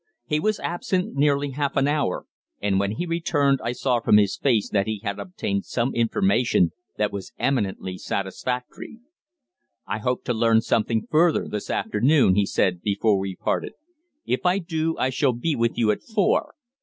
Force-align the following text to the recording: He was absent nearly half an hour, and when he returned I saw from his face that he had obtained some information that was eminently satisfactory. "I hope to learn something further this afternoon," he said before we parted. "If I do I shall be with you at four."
He 0.25 0.39
was 0.39 0.59
absent 0.59 1.13
nearly 1.15 1.51
half 1.51 1.75
an 1.77 1.87
hour, 1.87 2.25
and 2.59 2.79
when 2.79 2.93
he 2.93 3.05
returned 3.05 3.59
I 3.63 3.71
saw 3.73 3.99
from 3.99 4.17
his 4.17 4.35
face 4.35 4.67
that 4.71 4.87
he 4.87 4.99
had 5.03 5.19
obtained 5.19 5.65
some 5.65 5.93
information 5.93 6.71
that 6.97 7.11
was 7.11 7.33
eminently 7.37 7.99
satisfactory. 7.99 8.97
"I 9.85 9.99
hope 9.99 10.23
to 10.23 10.33
learn 10.33 10.61
something 10.61 11.05
further 11.11 11.47
this 11.47 11.69
afternoon," 11.69 12.33
he 12.33 12.47
said 12.47 12.81
before 12.81 13.19
we 13.19 13.35
parted. 13.35 13.73
"If 14.25 14.43
I 14.43 14.57
do 14.57 14.97
I 14.97 15.11
shall 15.11 15.33
be 15.33 15.55
with 15.55 15.77
you 15.77 15.91
at 15.91 16.01
four." 16.01 16.55